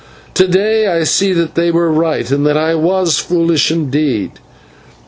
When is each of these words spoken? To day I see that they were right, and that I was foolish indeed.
To 0.33 0.47
day 0.47 0.87
I 0.87 1.03
see 1.03 1.31
that 1.31 1.53
they 1.53 1.69
were 1.69 1.91
right, 1.91 2.31
and 2.31 2.43
that 2.47 2.57
I 2.57 2.73
was 2.73 3.19
foolish 3.19 3.69
indeed. 3.69 4.31